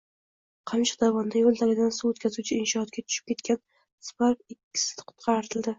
[0.71, 3.61] Qamchiq dovonida yo‘l tagidan suv o‘tkazuvchi inshootga tushib ketgan
[4.11, 5.67] Spark’danikkikishi qutqarildi